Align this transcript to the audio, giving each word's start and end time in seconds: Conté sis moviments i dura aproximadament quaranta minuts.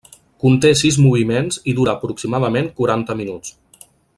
Conté 0.43 0.71
sis 0.79 0.97
moviments 1.03 1.61
i 1.73 1.77
dura 1.81 1.93
aproximadament 1.99 2.73
quaranta 2.81 3.19
minuts. 3.21 3.57